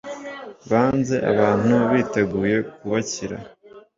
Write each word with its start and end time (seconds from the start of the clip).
basanze 0.69 1.15
abantu 1.31 1.73
biteguye 1.91 2.57
kubakira. 2.73 3.37